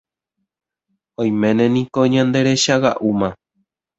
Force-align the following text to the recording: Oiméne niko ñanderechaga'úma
Oiméne 1.21 1.63
niko 1.73 2.01
ñanderechaga'úma 2.13 3.29